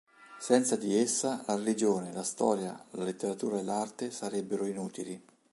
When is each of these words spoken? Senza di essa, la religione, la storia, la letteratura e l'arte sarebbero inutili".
Senza 0.39 0.77
di 0.77 0.95
essa, 0.97 1.43
la 1.45 1.53
religione, 1.53 2.11
la 2.11 2.23
storia, 2.23 2.73
la 2.93 3.03
letteratura 3.03 3.59
e 3.59 3.63
l'arte 3.63 4.09
sarebbero 4.09 4.65
inutili". 4.65 5.23